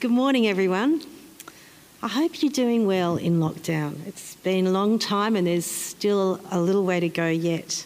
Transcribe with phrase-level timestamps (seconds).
[0.00, 1.02] Good morning, everyone.
[2.00, 4.06] I hope you're doing well in lockdown.
[4.06, 7.84] It's been a long time and there's still a little way to go yet.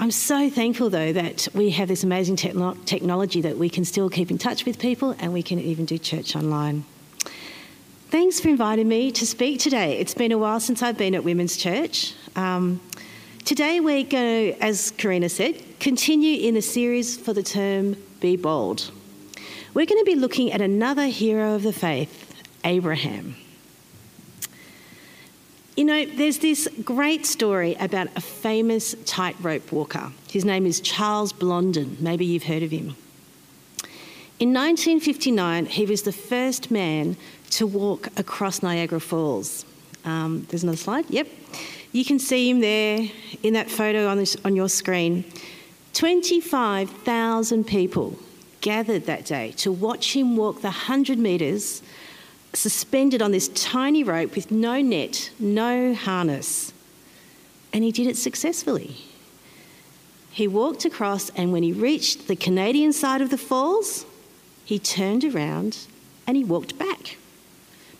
[0.00, 4.10] I'm so thankful, though, that we have this amazing techno- technology that we can still
[4.10, 6.84] keep in touch with people and we can even do church online.
[8.10, 9.96] Thanks for inviting me to speak today.
[10.00, 12.14] It's been a while since I've been at Women's Church.
[12.34, 12.80] Um,
[13.44, 18.34] today, we're going to, as Karina said, continue in a series for the term Be
[18.34, 18.90] Bold.
[19.74, 23.36] We're going to be looking at another hero of the faith, Abraham.
[25.76, 30.10] You know, there's this great story about a famous tightrope walker.
[30.28, 31.96] His name is Charles Blondin.
[32.00, 32.96] Maybe you've heard of him.
[34.40, 37.16] In 1959, he was the first man
[37.50, 39.64] to walk across Niagara Falls.
[40.04, 41.08] Um, there's another slide.
[41.10, 41.28] Yep.
[41.92, 43.08] You can see him there
[43.42, 45.24] in that photo on, this, on your screen.
[45.92, 48.18] 25,000 people
[48.60, 51.82] gathered that day to watch him walk the 100 metres
[52.52, 56.72] suspended on this tiny rope with no net, no harness.
[57.72, 58.96] And he did it successfully.
[60.30, 64.06] He walked across, and when he reached the Canadian side of the falls,
[64.64, 65.78] he turned around
[66.26, 67.16] and he walked back.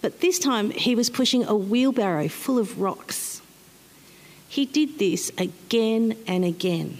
[0.01, 3.43] But this time he was pushing a wheelbarrow full of rocks.
[4.49, 6.99] He did this again and again.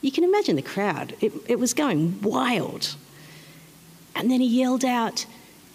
[0.00, 2.94] You can imagine the crowd, it, it was going wild.
[4.14, 5.26] And then he yelled out,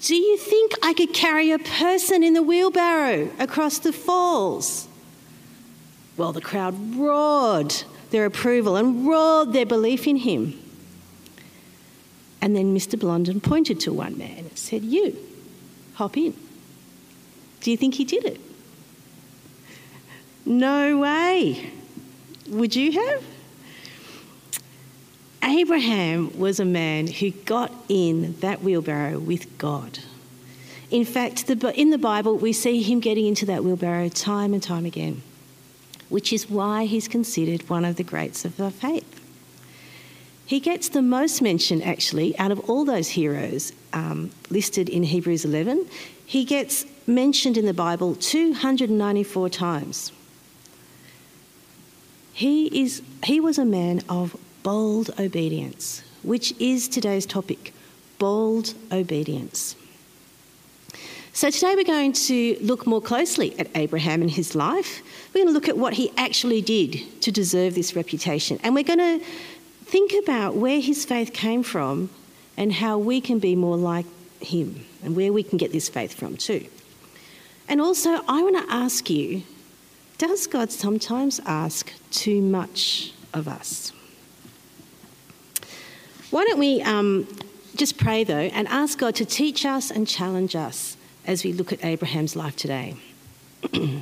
[0.01, 4.87] Do you think I could carry a person in the wheelbarrow across the falls?
[6.15, 7.73] Well, the crowd roared
[8.11, 10.59] their approval and roared their belief in him.
[12.41, 12.99] And then Mr.
[12.99, 15.17] Blondin pointed to one man and said, You,
[15.95, 16.33] hop in.
[17.61, 18.41] Do you think he did it?
[20.45, 21.71] No way.
[22.49, 23.23] Would you have?
[25.43, 29.99] Abraham was a man who got in that wheelbarrow with God.
[30.89, 34.63] In fact, the, in the Bible, we see him getting into that wheelbarrow time and
[34.63, 35.21] time again,
[36.07, 39.19] which is why he's considered one of the greats of the faith.
[40.45, 45.45] He gets the most mention, actually, out of all those heroes um, listed in Hebrews
[45.45, 45.87] 11.
[46.25, 50.11] He gets mentioned in the Bible 294 times.
[52.33, 57.73] He, is, he was a man of bold obedience, which is today's topic
[58.17, 59.75] bold obedience.
[61.33, 65.01] So, today we're going to look more closely at Abraham and his life.
[65.33, 68.59] We're going to look at what he actually did to deserve this reputation.
[68.63, 69.25] And we're going to
[69.85, 72.11] think about where his faith came from
[72.55, 74.05] and how we can be more like
[74.41, 76.67] him and where we can get this faith from too.
[77.67, 79.43] And also, I want to ask you
[80.19, 83.91] does God sometimes ask too much of us?
[86.33, 87.27] Why don't we um,
[87.75, 91.71] just pray, though, and ask God to teach us and challenge us as we look
[91.71, 92.95] at Abraham's life today?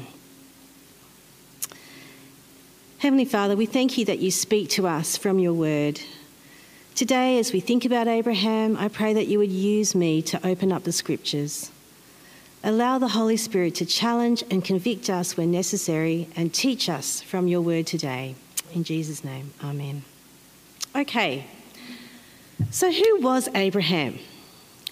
[3.00, 6.00] Heavenly Father, we thank you that you speak to us from your word.
[6.96, 10.72] Today, as we think about Abraham, I pray that you would use me to open
[10.72, 11.69] up the scriptures.
[12.63, 17.50] Allow the Holy Spirit to challenge and convict us when necessary and teach us from
[17.50, 18.36] your word today.
[18.74, 20.03] In Jesus' name, amen.
[20.96, 21.46] Okay,
[22.69, 24.19] so, who was Abraham?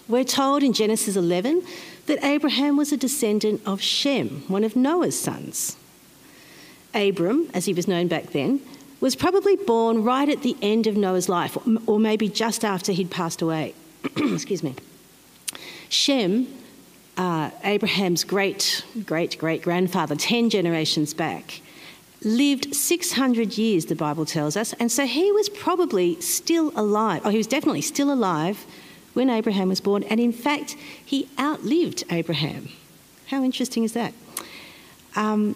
[0.07, 1.63] We're told in Genesis 11
[2.07, 5.77] that Abraham was a descendant of Shem, one of Noah's sons.
[6.95, 8.61] Abram, as he was known back then,
[8.99, 13.11] was probably born right at the end of Noah's life, or maybe just after he'd
[13.11, 13.73] passed away.
[14.17, 14.75] Excuse me.
[15.89, 16.47] Shem,
[17.17, 21.61] uh, Abraham's great great great grandfather, 10 generations back,
[22.21, 27.21] lived 600 years, the Bible tells us, and so he was probably still alive.
[27.23, 28.65] Oh, he was definitely still alive
[29.13, 32.69] when Abraham was born, and in fact, he outlived Abraham.
[33.27, 34.13] How interesting is that?
[35.15, 35.55] Um,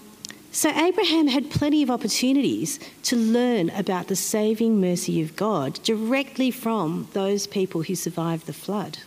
[0.52, 6.52] so, Abraham had plenty of opportunities to learn about the saving mercy of God directly
[6.52, 9.00] from those people who survived the flood.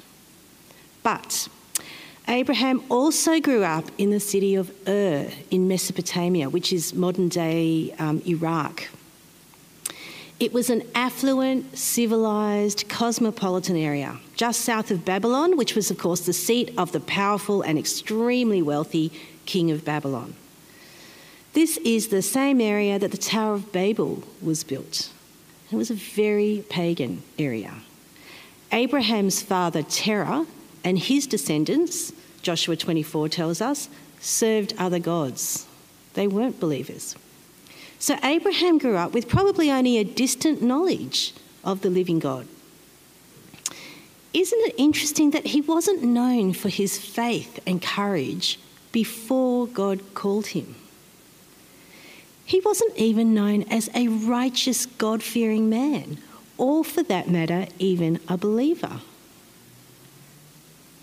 [1.04, 1.46] But
[2.28, 7.94] Abraham also grew up in the city of Ur in Mesopotamia, which is modern day
[7.98, 8.88] um, Iraq.
[10.38, 16.20] It was an affluent, civilized, cosmopolitan area just south of Babylon, which was, of course,
[16.20, 19.10] the seat of the powerful and extremely wealthy
[19.46, 20.34] king of Babylon.
[21.54, 25.10] This is the same area that the Tower of Babel was built.
[25.72, 27.72] It was a very pagan area.
[28.72, 30.46] Abraham's father, Terah,
[30.84, 32.12] and his descendants,
[32.46, 33.88] Joshua 24 tells us,
[34.20, 35.66] served other gods.
[36.14, 37.16] They weren't believers.
[37.98, 41.34] So Abraham grew up with probably only a distant knowledge
[41.64, 42.46] of the living God.
[44.32, 48.60] isn't it interesting that he wasn't known for his faith and courage
[48.92, 50.76] before God called him?
[52.44, 56.18] He wasn't even known as a righteous, God fearing man,
[56.56, 59.00] or for that matter, even a believer.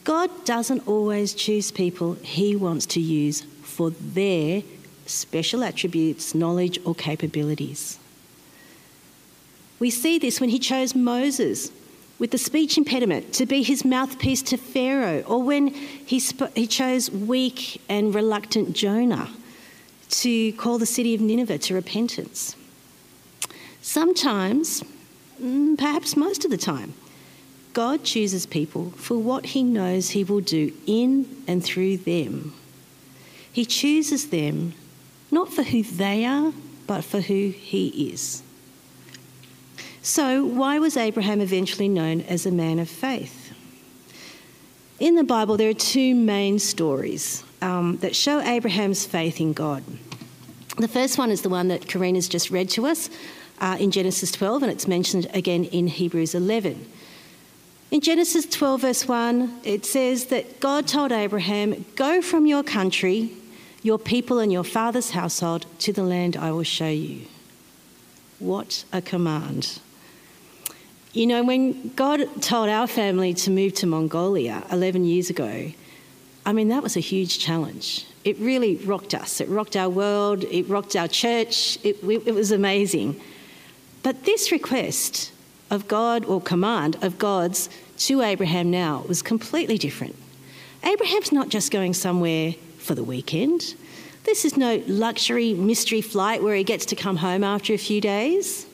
[0.03, 4.63] God doesn't always choose people he wants to use for their
[5.05, 7.99] special attributes, knowledge, or capabilities.
[9.79, 11.71] We see this when he chose Moses
[12.19, 16.67] with the speech impediment to be his mouthpiece to Pharaoh, or when he, sp- he
[16.67, 19.29] chose weak and reluctant Jonah
[20.09, 22.55] to call the city of Nineveh to repentance.
[23.81, 24.83] Sometimes,
[25.41, 26.93] mm, perhaps most of the time,
[27.73, 32.53] God chooses people for what he knows he will do in and through them.
[33.51, 34.73] He chooses them
[35.31, 36.53] not for who they are,
[36.85, 38.43] but for who he is.
[40.01, 43.53] So, why was Abraham eventually known as a man of faith?
[44.99, 49.83] In the Bible, there are two main stories um, that show Abraham's faith in God.
[50.77, 53.09] The first one is the one that Karina's just read to us
[53.59, 56.85] uh, in Genesis 12, and it's mentioned again in Hebrews 11.
[57.93, 63.33] In Genesis 12, verse 1, it says that God told Abraham, Go from your country,
[63.83, 67.27] your people, and your father's household to the land I will show you.
[68.39, 69.79] What a command.
[71.11, 75.71] You know, when God told our family to move to Mongolia 11 years ago,
[76.47, 78.07] I mean, that was a huge challenge.
[78.23, 79.39] It really rocked us.
[79.39, 83.21] It rocked our world, it rocked our church, it, it was amazing.
[84.01, 85.29] But this request
[85.73, 87.67] of God, or command of God's
[87.97, 90.15] to Abraham now was completely different.
[90.83, 93.75] Abraham's not just going somewhere for the weekend.
[94.23, 98.01] This is no luxury mystery flight where he gets to come home after a few
[98.01, 98.65] days.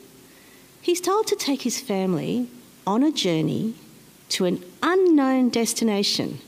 [0.81, 2.47] He's told to take his family
[2.87, 3.75] on a journey
[4.29, 6.39] to an unknown destination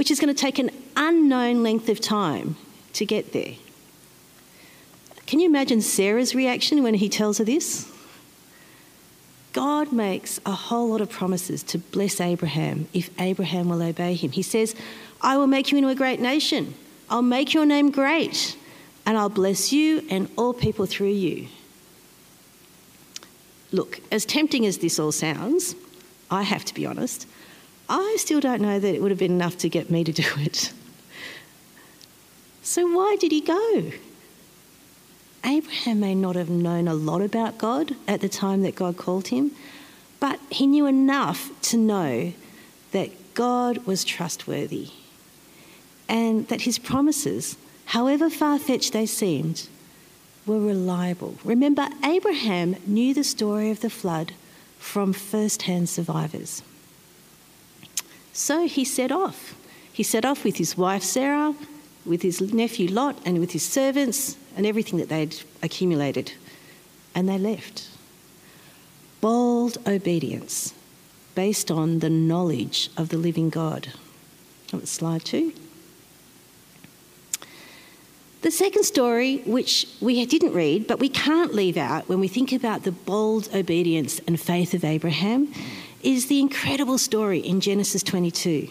[0.00, 2.56] which is going to take an unknown length of time
[2.94, 3.52] to get there.
[5.26, 7.89] Can you imagine Sarah's reaction when he tells her this?
[9.52, 14.30] God makes a whole lot of promises to bless Abraham if Abraham will obey him.
[14.30, 14.74] He says,
[15.20, 16.74] I will make you into a great nation.
[17.08, 18.56] I'll make your name great,
[19.04, 21.48] and I'll bless you and all people through you.
[23.72, 25.74] Look, as tempting as this all sounds,
[26.30, 27.26] I have to be honest,
[27.88, 30.24] I still don't know that it would have been enough to get me to do
[30.36, 30.72] it.
[32.62, 33.90] So, why did he go?
[35.44, 39.28] Abraham may not have known a lot about God at the time that God called
[39.28, 39.52] him,
[40.18, 42.32] but he knew enough to know
[42.92, 44.90] that God was trustworthy
[46.08, 47.56] and that his promises,
[47.86, 49.68] however far fetched they seemed,
[50.44, 51.36] were reliable.
[51.44, 54.32] Remember, Abraham knew the story of the flood
[54.78, 56.62] from first hand survivors.
[58.32, 59.54] So he set off.
[59.92, 61.54] He set off with his wife Sarah,
[62.04, 66.32] with his nephew Lot, and with his servants and everything that they'd accumulated.
[67.14, 67.88] And they left.
[69.20, 70.74] Bold obedience
[71.34, 73.88] based on the knowledge of the living God.
[74.84, 75.52] Slide two.
[78.42, 82.52] The second story, which we didn't read, but we can't leave out when we think
[82.52, 85.52] about the bold obedience and faith of Abraham,
[86.02, 88.68] is the incredible story in Genesis 22.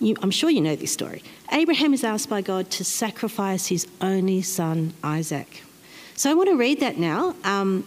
[0.00, 1.22] You, I'm sure you know this story.
[1.52, 5.62] Abraham is asked by God to sacrifice his only son, Isaac.
[6.16, 7.34] So I want to read that now.
[7.44, 7.86] Um,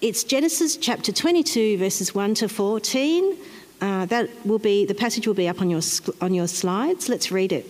[0.00, 3.36] it's Genesis chapter 22, verses 1 to 14.
[3.80, 5.80] Uh, that will be the passage will be up on your
[6.20, 7.08] on your slides.
[7.08, 7.66] Let's read it.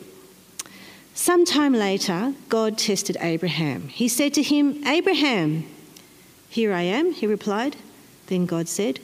[1.15, 3.89] Sometime later, God tested Abraham.
[3.89, 5.65] He said to him, "Abraham."
[6.51, 7.77] "Here I am," he replied.
[8.27, 9.01] Then God said,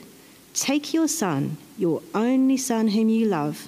[0.53, 3.67] Take your son, your only son whom you love,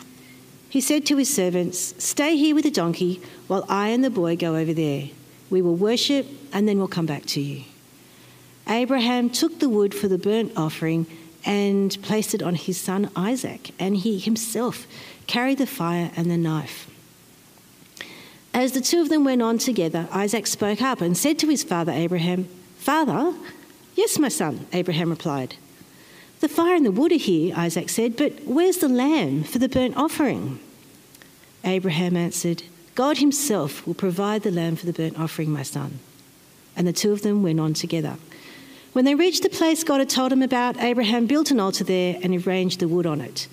[0.71, 4.37] He said to his servants, Stay here with the donkey while I and the boy
[4.37, 5.09] go over there.
[5.49, 7.65] We will worship and then we'll come back to you.
[8.69, 11.07] Abraham took the wood for the burnt offering
[11.43, 14.87] and placed it on his son Isaac, and he himself
[15.27, 16.89] carried the fire and the knife.
[18.53, 21.65] As the two of them went on together, Isaac spoke up and said to his
[21.65, 22.47] father Abraham,
[22.77, 23.33] Father?
[23.95, 25.57] Yes, my son, Abraham replied.
[26.41, 29.69] The fire and the wood are here, Isaac said, but where's the lamb for the
[29.69, 30.59] burnt offering?
[31.63, 32.63] Abraham answered,
[32.95, 35.99] God himself will provide the lamb for the burnt offering, my son.
[36.75, 38.17] And the two of them went on together.
[38.93, 42.17] When they reached the place God had told him about, Abraham built an altar there
[42.23, 43.47] and arranged the wood on it.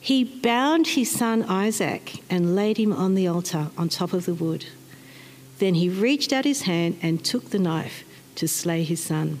[0.00, 4.34] He bound his son Isaac and laid him on the altar on top of the
[4.34, 4.64] wood.
[5.58, 8.02] Then he reached out his hand and took the knife
[8.36, 9.40] to slay his son.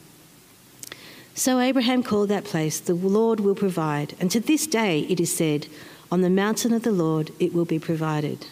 [1.41, 5.35] So Abraham called that place, The Lord will provide, and to this day it is
[5.35, 5.65] said,
[6.11, 8.45] On the mountain of the Lord it will be provided.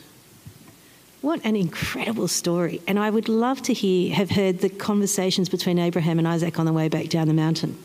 [1.21, 2.81] What an incredible story.
[2.87, 6.65] And I would love to hear, have heard the conversations between Abraham and Isaac on
[6.65, 7.77] the way back down the mountain.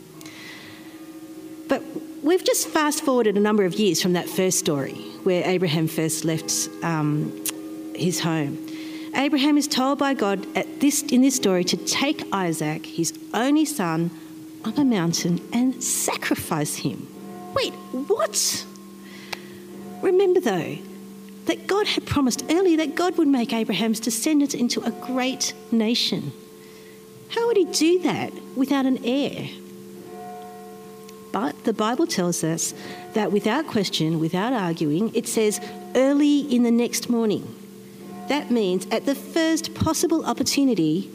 [1.68, 1.82] But
[2.22, 4.94] we've just fast forwarded a number of years from that first story
[5.24, 7.44] where Abraham first left um,
[7.94, 8.56] his home.
[9.14, 13.66] Abraham is told by God at this, in this story to take Isaac, his only
[13.66, 14.10] son,
[14.64, 17.06] up a mountain and sacrifice him.
[17.54, 18.66] Wait, what?
[20.02, 20.78] Remember, though,
[21.46, 26.32] that God had promised earlier that God would make Abraham's descendants into a great nation.
[27.28, 29.48] How would he do that without an heir?
[31.32, 32.74] But the Bible tells us
[33.14, 35.60] that without question, without arguing, it says
[35.96, 37.54] early in the next morning.
[38.28, 41.10] That means at the first possible opportunity,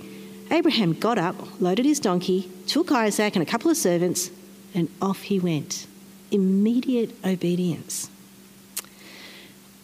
[0.51, 4.32] Abraham got up, loaded his donkey, took Isaac and a couple of servants,
[4.74, 5.86] and off he went.
[6.32, 8.10] Immediate obedience.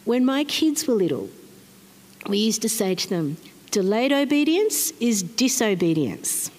[0.05, 1.29] When my kids were little,
[2.27, 3.37] we used to say to them,
[3.71, 6.51] delayed obedience is disobedience.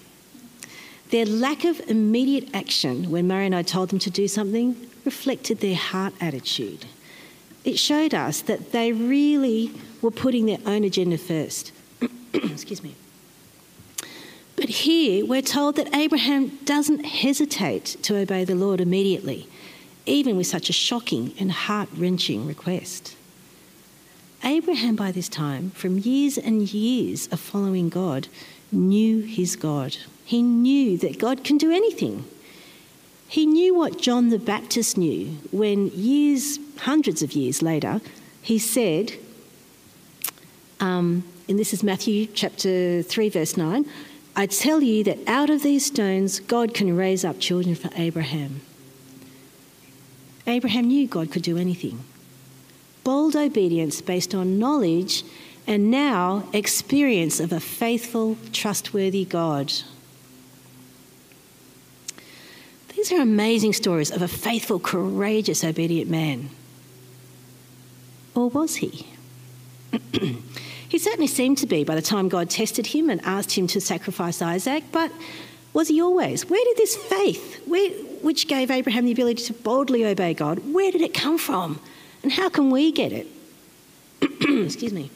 [1.11, 5.59] Their lack of immediate action when Murray and I told them to do something reflected
[5.59, 6.85] their heart attitude.
[7.63, 9.71] It showed us that they really
[10.01, 11.71] were putting their own agenda first.
[12.33, 12.95] Excuse me.
[14.57, 19.47] But here we're told that Abraham doesn't hesitate to obey the Lord immediately,
[20.07, 23.15] even with such a shocking and heart wrenching request.
[24.43, 28.27] Abraham, by this time, from years and years of following God,
[28.71, 29.95] knew his God.
[30.25, 32.25] He knew that God can do anything.
[33.27, 38.01] He knew what John the Baptist knew when, years, hundreds of years later,
[38.41, 39.13] he said,
[40.79, 43.85] um, and this is Matthew chapter 3, verse 9
[44.37, 48.61] I tell you that out of these stones, God can raise up children for Abraham.
[50.45, 52.03] Abraham knew God could do anything
[53.03, 55.23] bold obedience based on knowledge
[55.65, 59.71] and now experience of a faithful, trustworthy God.
[62.93, 66.49] These are amazing stories of a faithful, courageous, obedient man.
[68.35, 69.07] Or was he?
[70.89, 73.81] he certainly seemed to be by the time God tested him and asked him to
[73.81, 75.11] sacrifice Isaac, but
[75.73, 76.49] was he always?
[76.49, 77.89] Where did this faith, where,
[78.21, 81.79] which gave Abraham the ability to boldly obey God, where did it come from?
[82.23, 83.27] And how can we get it?
[84.21, 85.11] Excuse me.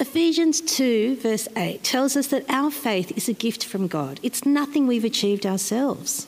[0.00, 4.18] Ephesians 2, verse 8, tells us that our faith is a gift from God.
[4.22, 6.26] It's nothing we've achieved ourselves.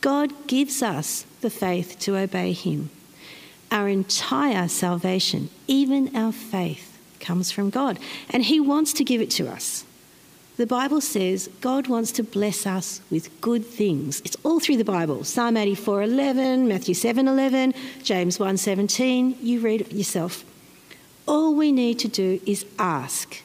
[0.00, 2.88] God gives us the faith to obey Him.
[3.70, 7.98] Our entire salvation, even our faith, comes from God,
[8.30, 9.84] and He wants to give it to us.
[10.56, 14.22] The Bible says God wants to bless us with good things.
[14.24, 15.22] It's all through the Bible.
[15.24, 19.36] Psalm 84:11, Matthew 7:11, James 1:17.
[19.42, 20.44] You read it yourself.
[21.28, 23.42] All we need to do is ask.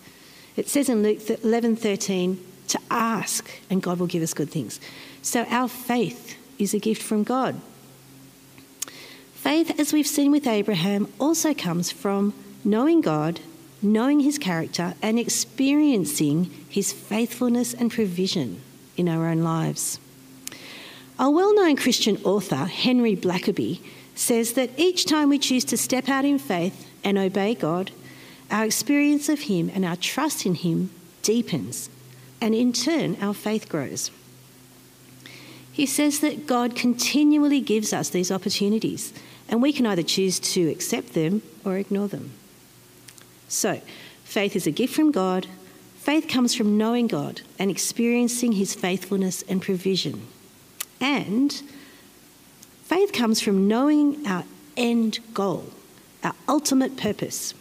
[0.56, 2.38] It says in Luke 11:13
[2.70, 4.80] to ask and God will give us good things.
[5.22, 7.60] So our faith is a gift from God.
[9.42, 12.34] Faith, as we've seen with Abraham, also comes from
[12.64, 13.40] knowing God
[13.82, 18.62] knowing his character and experiencing his faithfulness and provision
[18.96, 20.00] in our own lives.
[21.18, 23.82] A well known Christian author, Henry Blackaby,
[24.16, 27.92] says that each time we choose to step out in faith and obey God,
[28.50, 31.90] our experience of Him and our trust in Him deepens,
[32.40, 34.12] and in turn, our faith grows.
[35.72, 39.14] He says that God continually gives us these opportunities,
[39.51, 42.31] and we can either choose to accept them or ignore them.
[43.50, 43.81] So,
[44.24, 45.46] faith is a gift from God.
[45.98, 50.25] Faith comes from knowing God and experiencing his faithfulness and provision.
[51.01, 51.62] And
[52.86, 54.46] faith comes from knowing our
[54.77, 55.65] end goal,
[56.24, 57.53] our ultimate purpose.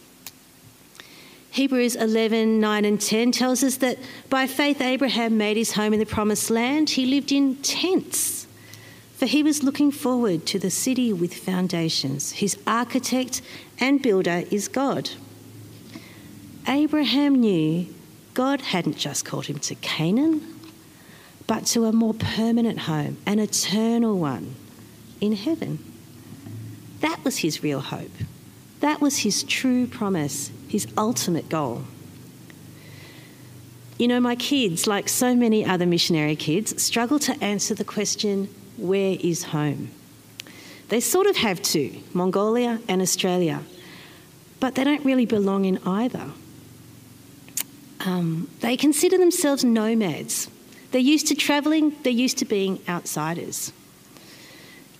[1.51, 5.99] Hebrews 11, 9 and 10 tells us that by faith Abraham made his home in
[5.99, 6.91] the promised land.
[6.91, 8.47] He lived in tents,
[9.21, 12.31] for he was looking forward to the city with foundations.
[12.31, 13.43] His architect
[13.79, 15.11] and builder is God.
[16.67, 17.85] Abraham knew
[18.33, 20.41] God hadn't just called him to Canaan,
[21.45, 24.55] but to a more permanent home, an eternal one
[25.21, 25.77] in heaven.
[27.01, 28.09] That was his real hope.
[28.79, 31.83] That was his true promise, his ultimate goal.
[33.99, 38.49] You know, my kids, like so many other missionary kids, struggle to answer the question,
[38.81, 39.89] where is home?
[40.89, 43.61] They sort of have two, Mongolia and Australia,
[44.59, 46.31] but they don't really belong in either.
[48.01, 50.49] Um, they consider themselves nomads.
[50.91, 53.71] They're used to travelling, they're used to being outsiders.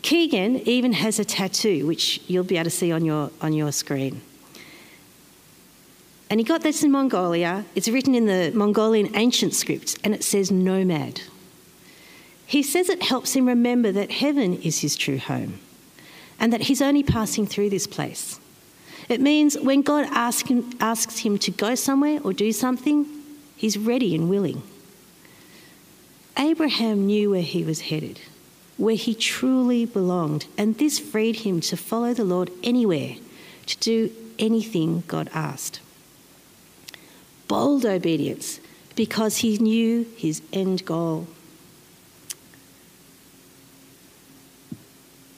[0.01, 3.71] Keegan even has a tattoo, which you'll be able to see on your, on your
[3.71, 4.21] screen.
[6.29, 7.65] And he got this in Mongolia.
[7.75, 11.21] It's written in the Mongolian ancient script, and it says nomad.
[12.51, 15.61] He says it helps him remember that heaven is his true home
[16.37, 18.41] and that he's only passing through this place.
[19.07, 23.05] It means when God ask him, asks him to go somewhere or do something,
[23.55, 24.63] he's ready and willing.
[26.37, 28.19] Abraham knew where he was headed,
[28.75, 33.15] where he truly belonged, and this freed him to follow the Lord anywhere,
[33.67, 35.79] to do anything God asked.
[37.47, 38.59] Bold obedience
[38.97, 41.27] because he knew his end goal.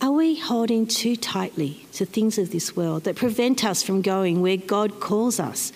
[0.04, 4.42] Are we holding too tightly to things of this world that prevent us from going
[4.42, 5.72] where God calls us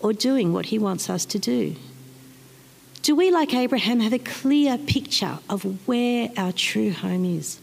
[0.00, 1.76] or doing what He wants us to do?
[3.02, 7.60] Do we, like Abraham, have a clear picture of where our true home is?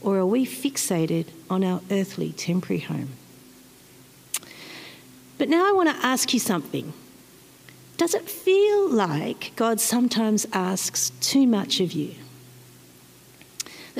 [0.00, 3.10] Or are we fixated on our earthly temporary home?
[5.36, 6.94] But now I want to ask you something.
[7.98, 12.14] Does it feel like God sometimes asks too much of you?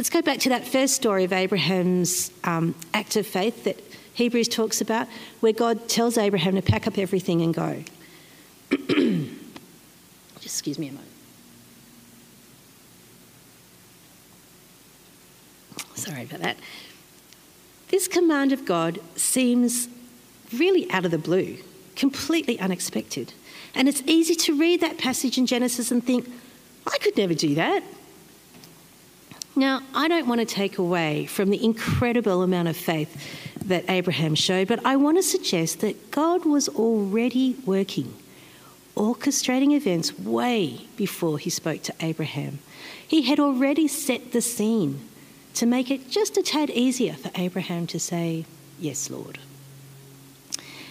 [0.01, 3.79] Let's go back to that first story of Abraham's um, act of faith that
[4.15, 5.07] Hebrews talks about,
[5.41, 7.85] where God tells Abraham to pack up everything and go.
[8.71, 8.89] Just
[10.43, 11.11] excuse me a moment.
[15.97, 16.57] Sorry about that.
[17.89, 19.87] This command of God seems
[20.51, 21.59] really out of the blue,
[21.95, 23.35] completely unexpected.
[23.75, 26.27] And it's easy to read that passage in Genesis and think,
[26.87, 27.83] I could never do that.
[29.61, 34.35] Now, I don't want to take away from the incredible amount of faith that Abraham
[34.35, 38.15] showed, but I want to suggest that God was already working,
[38.97, 42.61] orchestrating events way before he spoke to Abraham.
[43.07, 45.07] He had already set the scene
[45.53, 48.47] to make it just a tad easier for Abraham to say,
[48.79, 49.41] Yes, Lord.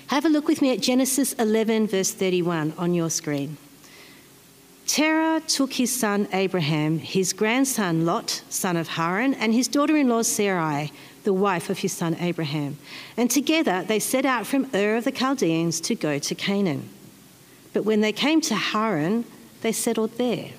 [0.09, 3.57] Have a look with me at Genesis 11, verse 31 on your screen.
[4.89, 10.09] Terah took his son Abraham, his grandson Lot, son of Haran, and his daughter in
[10.09, 10.91] law Sarai,
[11.25, 12.75] the wife of his son Abraham.
[13.15, 16.89] And together they set out from Ur of the Chaldeans to go to Canaan.
[17.71, 19.25] But when they came to Haran,
[19.61, 20.53] they settled there.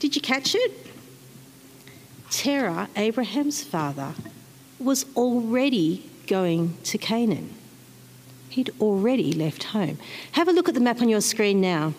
[0.00, 0.72] Did you catch it?
[2.28, 4.14] Terah, Abraham's father,
[4.80, 7.54] was already going to Canaan.
[8.48, 9.98] He'd already left home.
[10.32, 11.94] Have a look at the map on your screen now.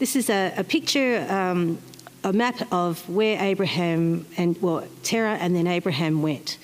[0.00, 1.78] This is a, a picture, um,
[2.24, 6.56] a map of where Abraham and, well, Terah and then Abraham went.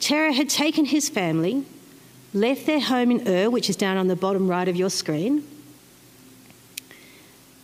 [0.00, 1.64] Terah had taken his family,
[2.34, 5.44] left their home in Ur, which is down on the bottom right of your screen,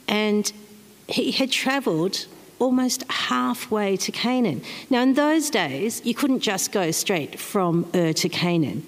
[0.07, 0.53] and
[1.09, 2.27] he had travelled
[2.61, 4.63] almost halfway to Canaan.
[4.91, 8.87] Now, in those days, you couldn't just go straight from Ur to Canaan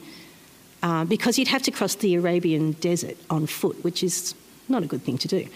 [0.85, 4.37] uh, because you'd have to cross the Arabian desert on foot, which is
[4.69, 5.49] not a good thing to do.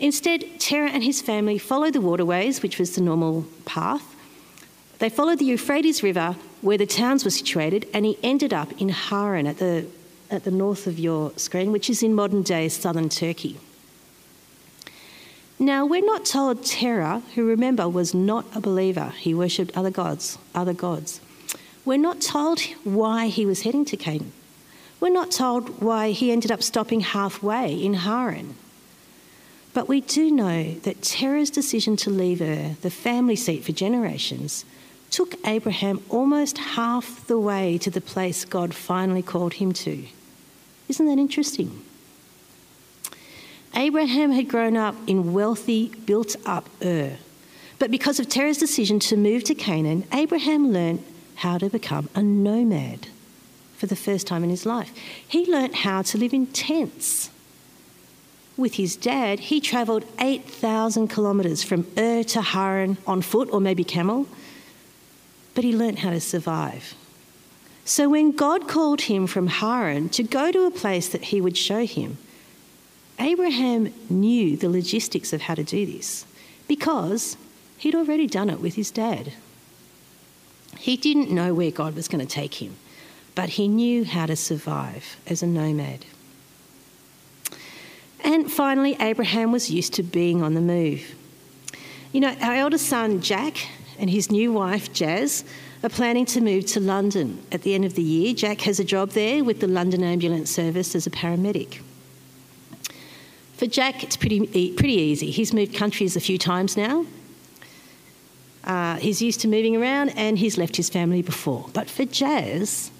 [0.00, 4.16] Instead, Terah and his family followed the waterways, which was the normal path.
[4.98, 8.88] They followed the Euphrates River, where the towns were situated, and he ended up in
[8.88, 9.86] Haran at the,
[10.30, 13.58] at the north of your screen, which is in modern day southern Turkey.
[15.58, 20.38] Now, we're not told Terah, who remember was not a believer, he worshipped other gods,
[20.54, 21.20] other gods.
[21.84, 24.32] We're not told why he was heading to Canaan.
[25.00, 28.54] We're not told why he ended up stopping halfway in Haran.
[29.72, 34.64] But we do know that Terah's decision to leave Ur, the family seat for generations,
[35.10, 40.04] took Abraham almost half the way to the place God finally called him to.
[40.88, 41.84] Isn't that interesting?
[43.74, 47.16] Abraham had grown up in wealthy, built up Ur.
[47.78, 51.02] But because of Terah's decision to move to Canaan, Abraham learnt
[51.36, 53.06] how to become a nomad
[53.76, 54.92] for the first time in his life.
[55.26, 57.30] He learnt how to live in tents.
[58.60, 63.84] With his dad, he travelled 8,000 kilometres from Ur to Haran on foot or maybe
[63.84, 64.26] camel,
[65.54, 66.94] but he learnt how to survive.
[67.86, 71.56] So when God called him from Haran to go to a place that he would
[71.56, 72.18] show him,
[73.18, 76.26] Abraham knew the logistics of how to do this
[76.68, 77.38] because
[77.78, 79.32] he'd already done it with his dad.
[80.76, 82.76] He didn't know where God was going to take him,
[83.34, 86.04] but he knew how to survive as a nomad.
[88.30, 91.16] And finally, Abraham was used to being on the move.
[92.12, 93.56] You know, our eldest son, Jack,
[93.98, 95.44] and his new wife, Jazz,
[95.82, 98.32] are planning to move to London at the end of the year.
[98.32, 101.80] Jack has a job there with the London Ambulance Service as a paramedic.
[103.54, 105.32] For Jack, it's pretty, pretty easy.
[105.32, 107.06] He's moved countries a few times now.
[108.62, 111.68] Uh, he's used to moving around and he's left his family before.
[111.72, 112.92] But for Jazz,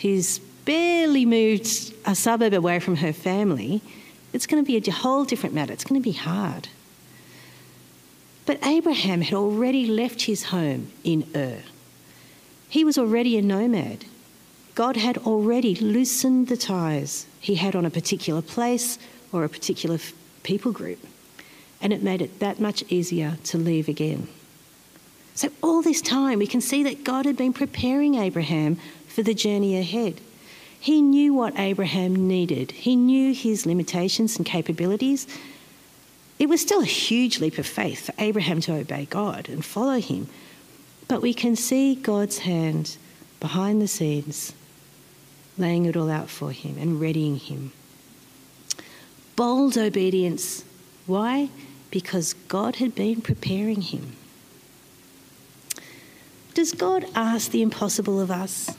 [0.00, 3.82] who's barely moved a suburb away from her family,
[4.32, 5.72] it's going to be a whole different matter.
[5.72, 6.68] It's going to be hard.
[8.46, 11.62] But Abraham had already left his home in Ur.
[12.68, 14.04] He was already a nomad.
[14.74, 18.98] God had already loosened the ties he had on a particular place
[19.32, 19.98] or a particular
[20.42, 20.98] people group,
[21.80, 24.28] and it made it that much easier to leave again.
[25.34, 29.34] So, all this time, we can see that God had been preparing Abraham for the
[29.34, 30.20] journey ahead.
[30.80, 35.26] He knew what Abraham needed, he knew his limitations and capabilities.
[36.38, 40.00] It was still a huge leap of faith for Abraham to obey God and follow
[40.00, 40.28] him.
[41.08, 42.96] But we can see God's hand
[43.40, 44.52] behind the scenes,
[45.56, 47.72] laying it all out for him and readying him.
[49.34, 50.64] Bold obedience.
[51.06, 51.48] Why?
[51.90, 54.12] Because God had been preparing him.
[56.54, 58.76] Does God ask the impossible of us?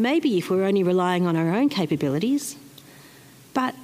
[0.00, 2.56] Maybe if we're only relying on our own capabilities.
[3.52, 3.74] But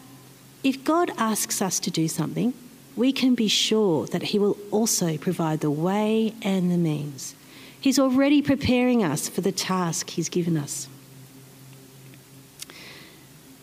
[0.65, 2.55] if God asks us to do something,
[2.97, 7.35] we can be sure that He will also provide the way and the means.
[7.79, 10.89] He's already preparing us for the task He's given us.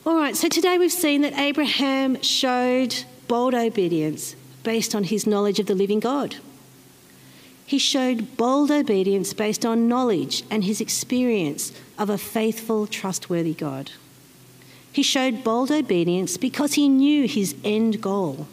[0.06, 5.60] All right, so today we've seen that Abraham showed bold obedience based on his knowledge
[5.60, 6.36] of the living God.
[7.66, 13.92] He showed bold obedience based on knowledge and his experience of a faithful, trustworthy God.
[14.92, 18.48] He showed bold obedience because he knew his end goal.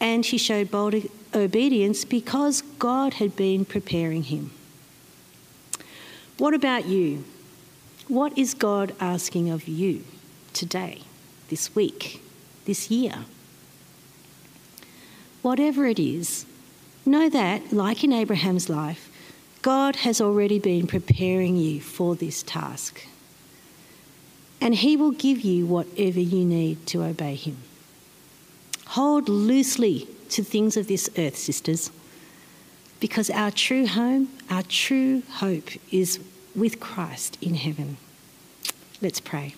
[0.00, 0.94] And he showed bold
[1.34, 4.50] obedience because God had been preparing him.
[6.38, 7.24] What about you?
[8.08, 10.04] What is God asking of you
[10.52, 11.02] today,
[11.48, 12.20] this week,
[12.64, 13.24] this year?
[15.42, 16.46] Whatever it is,
[17.04, 19.08] know that, like in Abraham's life,
[19.62, 23.06] God has already been preparing you for this task.
[24.60, 27.58] And He will give you whatever you need to obey Him.
[28.88, 31.90] Hold loosely to things of this earth, sisters,
[33.00, 36.20] because our true home, our true hope is
[36.54, 37.96] with Christ in heaven.
[39.00, 39.54] Let's pray.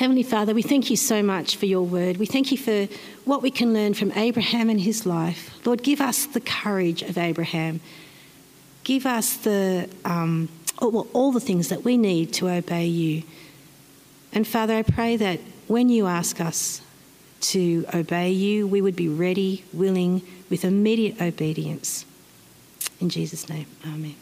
[0.00, 2.16] Heavenly Father, we thank you so much for your word.
[2.16, 2.88] We thank you for
[3.26, 5.54] what we can learn from Abraham and his life.
[5.66, 7.82] Lord, give us the courage of Abraham.
[8.82, 13.24] Give us the, um, all, all the things that we need to obey you.
[14.32, 16.80] And Father, I pray that when you ask us
[17.52, 22.06] to obey you, we would be ready, willing, with immediate obedience.
[23.02, 24.16] In Jesus' name, amen.